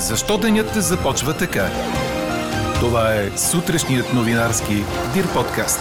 Защо 0.00 0.38
денят 0.38 0.74
започва 0.74 1.36
така? 1.36 1.70
Това 2.80 3.14
е 3.14 3.30
сутрешният 3.38 4.12
новинарски 4.14 4.84
Дир 5.14 5.32
подкаст. 5.32 5.80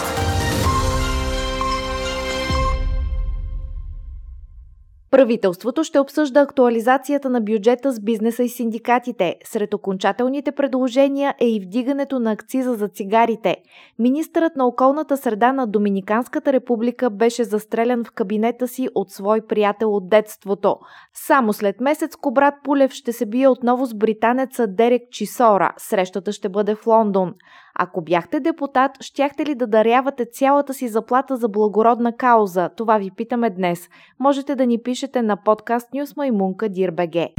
Правителството 5.12 5.84
ще 5.84 6.00
обсъжда 6.00 6.42
актуализацията 6.42 7.30
на 7.30 7.42
бюджета 7.42 7.92
с 7.92 8.00
бизнеса 8.00 8.44
и 8.44 8.50
синдикатите. 8.50 9.36
Сред 9.44 9.74
окончателните 9.74 10.52
предложения 10.52 11.36
е 11.40 11.48
и 11.48 11.60
вдигането 11.60 12.20
на 12.20 12.32
акциза 12.32 12.74
за 12.74 12.88
цигарите. 12.88 13.58
Министърът 14.00 14.56
на 14.56 14.68
околната 14.68 15.18
среда 15.18 15.54
на 15.54 15.68
Доминиканската 15.68 16.54
република 16.54 17.10
беше 17.10 17.44
застрелян 17.44 18.04
в 18.04 18.12
кабинета 18.12 18.68
си 18.68 18.90
от 18.96 19.12
свой 19.12 19.42
приятел 19.42 19.96
от 19.96 20.10
детството. 20.10 20.76
Само 21.14 21.54
след 21.54 21.82
месец 21.82 22.16
Кобрат 22.16 22.54
Пулев 22.64 22.92
ще 22.92 23.14
се 23.14 23.26
бие 23.26 23.48
отново 23.48 23.86
с 23.86 23.94
британеца 23.94 24.68
Дерек 24.68 25.02
Чисора. 25.12 25.74
Срещата 25.78 26.32
ще 26.32 26.50
бъде 26.50 26.76
в 26.76 26.88
Лондон. 26.88 27.34
Ако 27.76 28.02
бяхте 28.02 28.40
депутат, 28.40 28.92
щяхте 29.02 29.46
ли 29.46 29.56
да 29.56 29.68
дарявате 29.68 30.26
цялата 30.26 30.74
си 30.74 30.88
заплата 30.88 31.38
за 31.38 31.50
благородна 31.50 32.18
кауза? 32.18 32.70
Това 32.78 32.98
ви 32.98 33.12
питаме 33.12 33.50
днес. 33.50 33.90
Можете 34.20 34.56
да 34.56 34.66
ни 34.66 34.82
пишете 34.84 35.22
на 35.22 35.38
подкаст 35.38 35.94
Нюс 35.94 36.16
Маймунка 36.16 36.70
Дирбеге. 36.70 37.30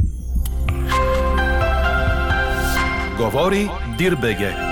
Говори 3.17 3.69
Дирбеге. 3.97 4.70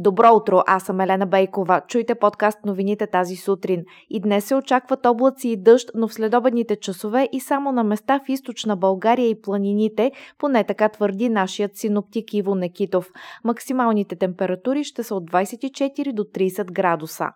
Добро 0.00 0.34
утро, 0.34 0.62
аз 0.66 0.82
съм 0.82 1.00
Елена 1.00 1.26
Бейкова. 1.26 1.80
Чуйте 1.88 2.14
подкаст 2.14 2.58
новините 2.64 3.06
тази 3.06 3.36
сутрин. 3.36 3.84
И 4.10 4.20
днес 4.20 4.44
се 4.44 4.54
очакват 4.54 5.06
облаци 5.06 5.48
и 5.48 5.56
дъжд, 5.56 5.90
но 5.94 6.08
в 6.08 6.14
следобедните 6.14 6.76
часове 6.76 7.28
и 7.32 7.40
само 7.40 7.72
на 7.72 7.84
места 7.84 8.20
в 8.26 8.28
източна 8.28 8.76
България 8.76 9.28
и 9.28 9.40
планините, 9.42 10.12
поне 10.38 10.64
така 10.64 10.88
твърди 10.88 11.28
нашият 11.28 11.76
синоптик 11.76 12.34
Иво 12.34 12.54
Некитов. 12.54 13.10
Максималните 13.44 14.16
температури 14.16 14.84
ще 14.84 15.02
са 15.02 15.14
от 15.14 15.30
24 15.30 16.12
до 16.12 16.22
30 16.22 16.72
градуса. 16.72 17.26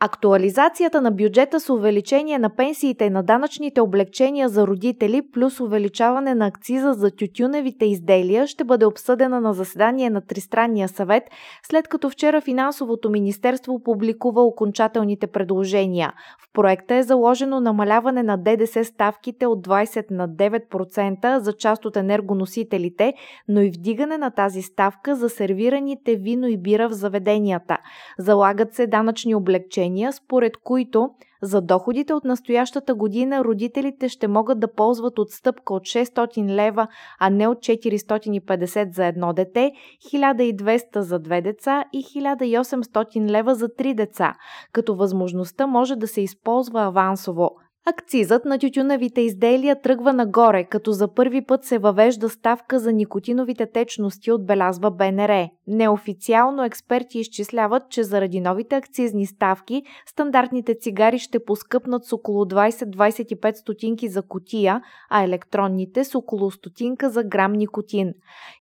Актуализацията 0.00 1.00
на 1.00 1.10
бюджета 1.10 1.60
с 1.60 1.70
увеличение 1.70 2.38
на 2.38 2.50
пенсиите 2.50 3.04
и 3.04 3.10
на 3.10 3.22
данъчните 3.22 3.80
облегчения 3.80 4.48
за 4.48 4.66
родители 4.66 5.22
плюс 5.32 5.60
увеличаване 5.60 6.34
на 6.34 6.46
акциза 6.46 6.92
за 6.92 7.10
тютюневите 7.10 7.84
изделия 7.84 8.46
ще 8.46 8.64
бъде 8.64 8.86
обсъдена 8.86 9.40
на 9.40 9.52
заседание 9.52 10.10
на 10.10 10.20
Тристранния 10.20 10.88
съвет, 10.88 11.22
след 11.62 11.88
като 11.88 12.10
вчера 12.10 12.40
Финансовото 12.40 13.10
министерство 13.10 13.82
публикува 13.82 14.42
окончателните 14.42 15.26
предложения. 15.26 16.12
В 16.40 16.52
проекта 16.52 16.94
е 16.94 17.02
заложено 17.02 17.60
намаляване 17.60 18.22
на 18.22 18.36
ДДС 18.36 18.84
ставките 18.84 19.46
от 19.46 19.66
20 19.66 20.10
на 20.10 20.28
9% 20.28 21.38
за 21.38 21.52
част 21.52 21.84
от 21.84 21.96
енергоносителите, 21.96 23.14
но 23.48 23.60
и 23.60 23.70
вдигане 23.70 24.18
на 24.18 24.30
тази 24.30 24.62
ставка 24.62 25.16
за 25.16 25.28
сервираните 25.28 26.16
вино 26.16 26.46
и 26.46 26.56
бира 26.56 26.88
в 26.88 26.92
заведенията. 26.92 27.78
Залагат 28.18 28.74
се 28.74 28.86
данъчни 28.86 29.34
облегчения 29.34 29.87
решения, 29.88 30.12
според 30.12 30.56
които 30.56 31.10
за 31.42 31.60
доходите 31.60 32.14
от 32.14 32.24
настоящата 32.24 32.94
година 32.94 33.44
родителите 33.44 34.08
ще 34.08 34.28
могат 34.28 34.60
да 34.60 34.72
ползват 34.72 35.18
отстъпка 35.18 35.74
от 35.74 35.82
600 35.82 36.54
лева, 36.54 36.86
а 37.20 37.30
не 37.30 37.48
от 37.48 37.58
450 37.58 38.94
за 38.94 39.06
едно 39.06 39.32
дете, 39.32 39.72
1200 40.12 40.98
за 40.98 41.18
две 41.18 41.40
деца 41.40 41.84
и 41.92 42.04
1800 42.04 43.30
лева 43.30 43.54
за 43.54 43.68
три 43.76 43.94
деца, 43.94 44.34
като 44.72 44.96
възможността 44.96 45.66
може 45.66 45.96
да 45.96 46.06
се 46.06 46.20
използва 46.20 46.82
авансово. 46.82 47.50
Акцизът 47.86 48.44
на 48.44 48.58
тютюневите 48.58 49.20
изделия 49.20 49.80
тръгва 49.80 50.12
нагоре, 50.12 50.64
като 50.64 50.92
за 50.92 51.14
първи 51.14 51.44
път 51.46 51.64
се 51.64 51.78
въвежда 51.78 52.28
ставка 52.28 52.78
за 52.78 52.92
никотиновите 52.92 53.66
течности, 53.66 54.32
отбелязва 54.32 54.90
БНР. 54.90 55.48
Неофициално 55.70 56.64
експерти 56.64 57.18
изчисляват, 57.18 57.82
че 57.90 58.02
заради 58.02 58.40
новите 58.40 58.76
акцизни 58.76 59.26
ставки 59.26 59.82
стандартните 60.06 60.74
цигари 60.80 61.18
ще 61.18 61.44
поскъпнат 61.44 62.04
с 62.04 62.12
около 62.12 62.44
20-25 62.44 63.54
стотинки 63.54 64.08
за 64.08 64.22
котия, 64.22 64.82
а 65.10 65.22
електронните 65.22 66.04
с 66.04 66.14
около 66.14 66.50
стотинка 66.50 67.10
за 67.10 67.24
грам 67.24 67.52
никотин. 67.52 68.12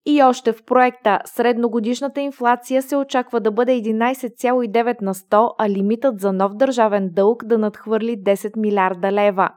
И 0.07 0.23
още 0.23 0.53
в 0.53 0.65
проекта 0.65 1.19
средногодишната 1.25 2.21
инфлация 2.21 2.83
се 2.83 2.97
очаква 2.97 3.41
да 3.41 3.51
бъде 3.51 3.73
11,9 3.73 5.03
на 5.03 5.15
100, 5.15 5.55
а 5.59 5.69
лимитът 5.69 6.21
за 6.21 6.33
нов 6.33 6.55
държавен 6.55 7.11
дълг 7.13 7.45
да 7.45 7.59
надхвърли 7.59 8.23
10 8.23 8.57
милиарда 8.57 9.13
лева. 9.13 9.49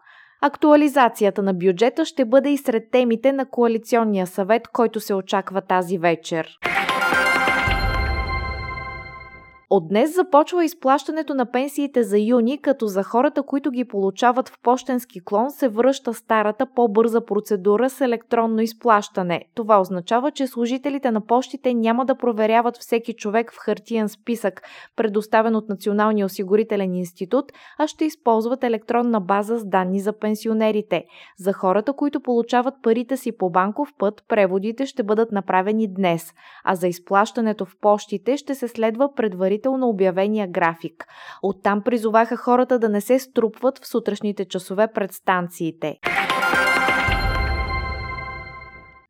Актуализацията 0.41 1.43
на 1.43 1.53
бюджета 1.53 2.05
ще 2.05 2.25
бъде 2.25 2.49
и 2.49 2.57
сред 2.57 2.83
темите 2.91 3.33
на 3.33 3.49
коалиционния 3.49 4.27
съвет, 4.27 4.67
който 4.67 4.99
се 4.99 5.13
очаква 5.13 5.61
тази 5.61 5.97
вечер. 5.97 6.59
От 9.69 9.87
днес 9.87 10.15
започва 10.15 10.65
изплащането 10.65 11.33
на 11.33 11.51
пенсиите 11.51 12.03
за 12.03 12.19
юни, 12.19 12.61
като 12.61 12.87
за 12.87 13.03
хората, 13.03 13.43
които 13.43 13.71
ги 13.71 13.85
получават 13.85 14.49
в 14.49 14.59
почтенски 14.63 15.19
клон, 15.25 15.51
се 15.51 15.67
връща 15.67 16.13
старата 16.13 16.65
по-бърза 16.75 17.25
процедура 17.25 17.89
с 17.89 18.01
електронно 18.01 18.61
изплащане. 18.61 19.45
Това 19.55 19.81
означава, 19.81 20.31
че 20.31 20.47
служителите 20.47 21.11
на 21.11 21.21
почтите 21.21 21.73
няма 21.73 22.05
да 22.05 22.15
проверяват 22.15 22.77
всеки 22.77 23.13
човек 23.13 23.53
в 23.53 23.57
хартиен 23.57 24.09
списък, 24.09 24.61
предоставен 24.95 25.55
от 25.55 25.69
Националния 25.69 26.25
осигурителен 26.25 26.95
институт, 26.95 27.45
а 27.79 27.87
ще 27.87 28.05
използват 28.05 28.63
електронна 28.63 29.21
база 29.21 29.57
с 29.57 29.65
данни 29.65 29.99
за 29.99 30.13
пенсионерите. 30.13 31.05
За 31.39 31.53
хората, 31.53 31.93
които 31.93 32.19
получават 32.19 32.73
парите 32.83 33.17
си 33.17 33.37
по 33.37 33.49
банков 33.49 33.93
път, 33.97 34.23
преводите 34.27 34.85
ще 34.85 35.03
бъдат 35.03 35.31
направени 35.31 35.93
днес, 35.93 36.33
а 36.63 36.75
за 36.75 36.87
изплащането 36.87 37.65
в 37.65 37.75
почтите 37.81 38.37
ще 38.37 38.55
се 38.55 38.67
следва 38.67 39.13
предварително 39.15 39.56
предварително 39.57 39.89
обявения 39.89 40.47
график. 40.47 41.05
Оттам 41.41 41.81
призоваха 41.81 42.37
хората 42.37 42.79
да 42.79 42.89
не 42.89 43.01
се 43.01 43.19
струпват 43.19 43.79
в 43.79 43.87
сутрешните 43.87 44.45
часове 44.45 44.87
пред 44.93 45.13
станциите. 45.13 45.99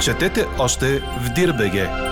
Четете 0.04 0.40
още 0.58 0.86
в 0.98 1.34
Дирбеге. 1.34 2.09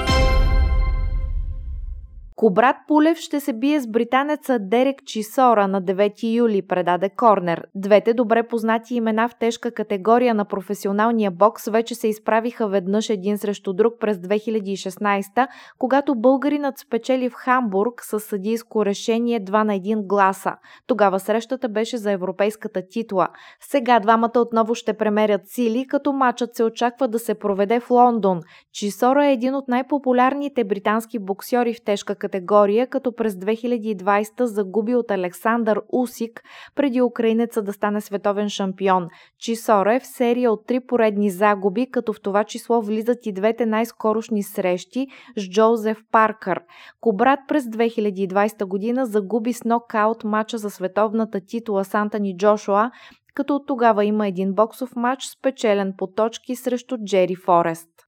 Кобрат 2.39 2.77
Пулев 2.89 3.19
ще 3.19 3.41
се 3.41 3.53
бие 3.53 3.81
с 3.81 3.87
британеца 3.87 4.59
Дерек 4.59 5.05
Чисора 5.05 5.69
на 5.69 5.83
9 5.83 6.37
юли, 6.37 6.63
предаде 6.63 7.11
Корнер. 7.11 7.65
Двете 7.75 8.15
добре 8.15 8.43
познати 8.43 8.95
имена 8.95 9.29
в 9.29 9.35
тежка 9.41 9.71
категория 9.71 10.35
на 10.35 10.45
професионалния 10.45 11.31
бокс 11.31 11.65
вече 11.65 11.95
се 11.95 12.09
изправиха 12.09 12.69
веднъж 12.69 13.11
един 13.11 13.39
срещу 13.39 13.73
друг 13.73 13.95
през 14.01 14.17
2016, 14.17 15.49
когато 15.79 16.15
българинът 16.15 16.79
спечели 16.79 17.31
в 17.31 17.33
Хамбург 17.33 18.03
с 18.03 18.21
съдийско 18.21 18.85
решение 18.85 19.45
2 19.45 19.65
на 19.65 19.73
1 19.73 20.07
гласа. 20.07 20.53
Тогава 20.87 21.21
срещата 21.21 21.69
беше 21.69 21.97
за 21.97 22.13
европейската 22.13 22.83
титла. 22.91 23.29
Сега 23.61 24.01
двамата 24.01 24.33
отново 24.37 24.75
ще 24.75 24.93
премерят 24.93 25.41
сили, 25.45 25.87
като 25.87 26.13
матчът 26.13 26.55
се 26.55 26.65
очаква 26.65 27.09
да 27.09 27.19
се 27.19 27.35
проведе 27.35 27.81
в 27.81 27.91
Лондон. 27.91 28.41
Чисора 28.73 29.27
е 29.27 29.33
един 29.33 29.55
от 29.55 29.69
най-популярните 29.69 30.65
британски 30.65 31.19
боксьори 31.19 31.75
в 31.75 31.85
тежка 31.85 32.15
категория 32.15 32.28
категория, 32.29 32.87
като 32.87 33.13
през 33.13 33.35
2020 33.35 34.45
загуби 34.45 34.95
от 34.95 35.11
Александър 35.11 35.81
Усик, 35.93 36.43
преди 36.75 37.03
украинеца 37.03 37.63
да 37.63 37.73
стане 37.73 38.01
световен 38.01 38.49
шампион. 38.49 39.09
Чисора 39.39 40.01
в 40.01 40.07
серия 40.07 40.53
от 40.53 40.67
три 40.67 40.81
поредни 40.81 41.31
загуби, 41.31 41.91
като 41.91 42.13
в 42.13 42.21
това 42.21 42.45
число 42.45 42.83
влизат 42.83 43.27
и 43.27 43.33
двете 43.33 43.67
най-скорошни 43.67 44.43
срещи 44.43 45.07
с 45.37 45.49
Джозеф 45.51 45.99
Паркър. 46.13 46.61
Кобрат 47.01 47.41
през 47.49 47.65
2020 47.65 48.65
година 48.65 49.07
загуби 49.07 49.53
с 49.53 49.65
нокаут 49.65 50.25
матча 50.25 50.59
за 50.59 50.71
световната 50.71 51.41
титла 51.41 51.85
с 51.85 51.95
Антони 51.95 52.37
Джошуа, 52.37 52.91
като 53.35 53.57
от 53.57 53.67
тогава 53.67 54.05
има 54.05 54.29
един 54.29 54.55
боксов 54.55 54.97
матч 54.97 55.25
спечелен 55.25 55.95
по 55.99 56.07
точки 56.07 56.57
срещу 56.57 56.97
Джери 57.05 57.35
Форест. 57.35 58.08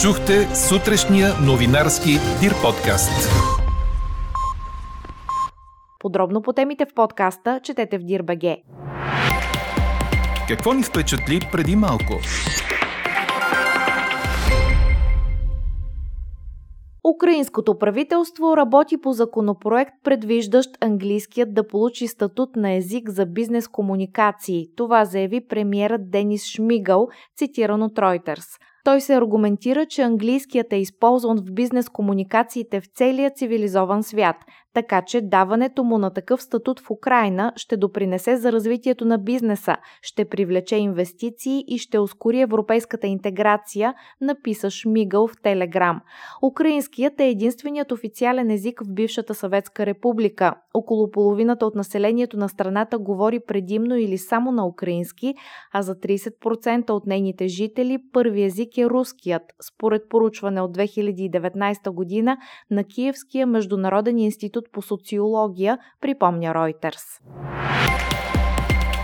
Чухте 0.00 0.54
сутрешния 0.54 1.28
новинарски 1.46 2.10
Дир 2.40 2.52
подкаст. 2.62 3.30
Подробно 6.00 6.42
по 6.42 6.52
темите 6.52 6.86
в 6.86 6.94
подкаста 6.94 7.60
четете 7.62 7.98
в 7.98 8.02
Дирбеге. 8.02 8.56
Какво 10.48 10.72
ни 10.72 10.82
впечатли 10.82 11.40
преди 11.52 11.76
малко? 11.76 12.20
Украинското 17.16 17.78
правителство 17.78 18.56
работи 18.56 19.00
по 19.00 19.12
законопроект, 19.12 19.92
предвиждащ 20.04 20.70
английският 20.80 21.54
да 21.54 21.68
получи 21.68 22.08
статут 22.08 22.56
на 22.56 22.72
език 22.72 23.10
за 23.10 23.26
бизнес 23.26 23.68
комуникации. 23.68 24.66
Това 24.76 25.04
заяви 25.04 25.46
премиерът 25.48 26.10
Денис 26.10 26.46
Шмигъл, 26.46 27.08
цитиран 27.36 27.82
от 27.82 27.92
Reuters. 27.92 28.46
Той 28.84 29.00
се 29.00 29.14
аргументира, 29.14 29.86
че 29.86 30.02
английският 30.02 30.72
е 30.72 30.76
използван 30.76 31.38
в 31.38 31.52
бизнес 31.52 31.88
комуникациите 31.88 32.80
в 32.80 32.86
целия 32.86 33.30
цивилизован 33.30 34.02
свят, 34.02 34.36
така 34.74 35.02
че 35.02 35.20
даването 35.20 35.84
му 35.84 35.98
на 35.98 36.10
такъв 36.10 36.42
статут 36.42 36.80
в 36.80 36.90
Украина 36.90 37.52
ще 37.56 37.76
допринесе 37.76 38.36
за 38.36 38.52
развитието 38.52 39.04
на 39.04 39.18
бизнеса, 39.18 39.76
ще 40.02 40.24
привлече 40.24 40.76
инвестиции 40.76 41.64
и 41.68 41.78
ще 41.78 41.98
ускори 41.98 42.40
европейската 42.40 43.06
интеграция, 43.06 43.94
написа 44.20 44.70
Шмигъл 44.70 45.26
в 45.26 45.34
Телеграм. 45.42 46.00
Украинският 46.42 47.20
е 47.20 47.28
единственият 47.28 47.92
официален 47.92 48.50
език 48.50 48.80
в 48.80 48.92
бившата 48.94 49.34
Съветска 49.34 49.86
република. 49.86 50.54
Около 50.74 51.10
половината 51.10 51.66
от 51.66 51.74
населението 51.74 52.36
на 52.36 52.48
страната 52.48 52.98
говори 52.98 53.40
предимно 53.46 53.96
или 53.96 54.18
само 54.18 54.52
на 54.52 54.66
украински, 54.66 55.34
а 55.72 55.82
за 55.82 55.94
30% 55.94 56.90
от 56.90 57.06
нейните 57.06 57.48
жители 57.48 57.98
първи 58.12 58.44
език 58.44 58.78
е 58.78 58.86
руският, 58.86 59.42
според 59.72 60.08
поручване 60.08 60.60
от 60.60 60.76
2019 60.76 61.90
година 61.90 62.36
на 62.70 62.84
Киевския 62.84 63.46
международен 63.46 64.18
институт 64.18 64.61
по 64.72 64.82
социология, 64.82 65.78
припомня 66.00 66.54
Reuters. 66.54 67.20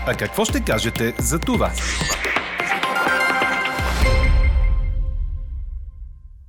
А 0.07 0.13
какво 0.13 0.45
ще 0.45 0.63
кажете 0.63 1.13
за 1.19 1.39
това? 1.39 1.71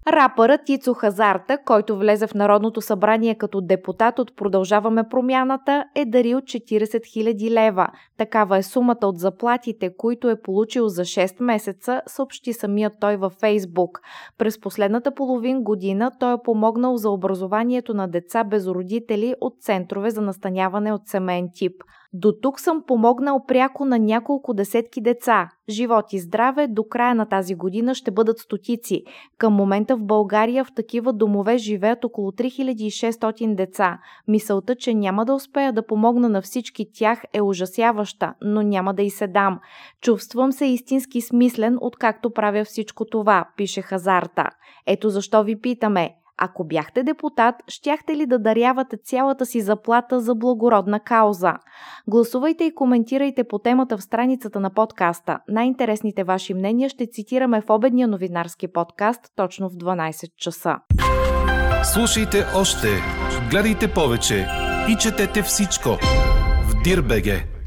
Рапърът 0.07 0.61
Тицо 0.65 0.95
Хазарта, 0.95 1.59
който 1.65 1.99
влезе 1.99 2.27
в 2.27 2.35
Народното 2.35 2.81
събрание 2.81 3.35
като 3.35 3.61
депутат 3.61 4.19
от 4.19 4.37
Продължаваме 4.37 5.09
промяната, 5.11 5.85
е 5.95 6.05
дарил 6.05 6.39
40 6.39 6.83
000 6.85 7.51
лева. 7.51 7.89
Такава 8.19 8.59
е 8.59 8.63
сумата 8.63 8.99
от 9.03 9.19
заплатите, 9.19 9.97
които 9.97 10.29
е 10.29 10.43
получил 10.43 10.89
за 10.89 11.03
6 11.03 11.43
месеца, 11.43 12.03
съобщи 12.07 12.53
самият 12.53 12.93
той 13.01 13.17
във 13.17 13.33
Фейсбук. 13.33 14.01
През 14.39 14.61
последната 14.61 15.15
половин 15.15 15.63
година 15.63 16.11
той 16.21 16.33
е 16.35 16.43
помогнал 16.45 16.97
за 16.97 17.11
образованието 17.11 17.95
на 17.95 18.09
деца 18.09 18.45
без 18.45 18.67
родители 18.67 19.35
от 19.41 19.55
центрове 19.61 20.11
за 20.11 20.21
настаняване 20.21 20.93
от 20.93 21.09
семейен 21.09 21.49
тип. 21.55 21.83
До 22.13 22.33
тук 22.43 22.61
съм 22.61 22.83
помогнал 22.87 23.45
пряко 23.49 23.85
на 23.85 23.99
няколко 23.99 24.55
десетки 24.55 25.01
деца. 25.01 25.49
Живот 25.69 26.13
и 26.13 26.19
здраве 26.19 26.67
до 26.69 26.85
края 26.85 27.15
на 27.15 27.27
тази 27.27 27.55
година 27.55 27.95
ще 27.95 28.11
бъдат 28.11 28.39
стотици. 28.39 29.03
Към 29.39 29.53
момента 29.53 29.97
в 29.97 30.05
България 30.05 30.65
в 30.65 30.73
такива 30.75 31.13
домове 31.13 31.59
живеят 31.59 32.05
около 32.05 32.31
3600 32.31 33.55
деца. 33.55 33.99
Мисълта, 34.29 34.77
че 34.77 34.95
няма 34.95 35.25
да 35.25 35.35
успея 35.35 35.73
да 35.73 35.87
помогна 35.87 36.29
на 36.29 36.43
всички 36.43 36.87
тях 36.95 37.23
е 37.33 37.43
ужасяваща, 37.43 38.35
но 38.43 38.63
няма 38.63 38.95
да 38.95 39.03
и 39.03 39.11
се 39.11 39.27
дам. 39.27 39.61
Чувствам 40.01 40.53
се 40.53 40.67
истински 40.67 41.21
смислен, 41.21 41.79
откакто 41.81 42.33
правя 42.33 42.65
всичко 42.65 43.05
това, 43.05 43.49
пише 43.57 43.83
Хазарта. 43.83 44.51
Ето 44.87 45.09
защо 45.09 45.45
ви 45.45 45.61
питаме. 45.61 46.15
Ако 46.43 46.65
бяхте 46.65 47.03
депутат, 47.03 47.55
щяхте 47.69 48.17
ли 48.17 48.27
да 48.27 48.39
дарявате 48.39 48.97
цялата 49.05 49.47
си 49.47 49.61
заплата 49.61 50.21
за 50.21 50.35
благородна 50.35 51.01
кауза? 51.01 51.53
Гласувайте 52.09 52.65
и 52.65 52.75
коментирайте 52.75 53.45
по 53.45 53.59
темата 53.59 53.97
в 53.97 54.03
страницата 54.03 54.61
на 54.61 54.71
подкаста. 54.71 55.39
Най-интересните 55.49 56.25
ваши 56.25 56.55
мнения 56.55 56.89
ще 56.89 57.07
цитираме 57.07 57.61
в 57.61 57.71
обедния 57.71 58.09
новинарски 58.09 58.69
подкаст 58.73 59.21
точно 59.37 59.69
в 59.69 59.73
12 59.73 60.37
часа. 60.37 60.77
Слушайте 61.95 62.45
още, 62.57 62.89
гледайте 63.51 63.95
повече 63.95 64.47
и 64.89 64.97
четете 64.97 65.43
всичко 65.43 65.89
в 66.69 66.83
Дирбеге. 66.85 67.60